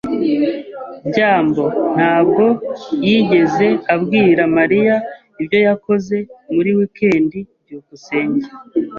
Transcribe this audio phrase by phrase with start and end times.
[1.09, 1.63] byambo
[1.95, 2.45] ntabwo
[3.07, 4.95] yigeze abwira Mariya
[5.41, 6.15] ibyo yakoze
[6.53, 7.39] muri wikendi.
[7.63, 8.47] byukusenge